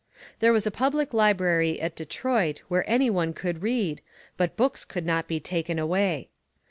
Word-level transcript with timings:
There 0.39 0.51
was 0.51 0.65
a 0.65 0.71
public 0.71 1.13
library 1.13 1.79
at 1.79 1.95
Detroit 1.95 2.63
where 2.67 2.89
any 2.89 3.11
one 3.11 3.33
could 3.33 3.61
read, 3.61 4.01
but 4.35 4.57
books 4.57 4.83
could 4.83 5.05
not 5.05 5.27
be 5.27 5.39
taken 5.39 5.77
away. 5.77 6.29